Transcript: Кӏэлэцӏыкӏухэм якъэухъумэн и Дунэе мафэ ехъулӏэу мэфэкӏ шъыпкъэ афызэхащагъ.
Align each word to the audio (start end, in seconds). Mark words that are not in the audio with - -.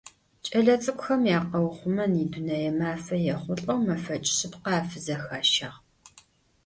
Кӏэлэцӏыкӏухэм 0.51 1.21
якъэухъумэн 1.37 2.11
и 2.23 2.25
Дунэе 2.31 2.69
мафэ 2.79 3.17
ехъулӏэу 3.33 3.83
мэфэкӏ 3.85 4.31
шъыпкъэ 4.35 4.71
афызэхащагъ. 4.79 5.77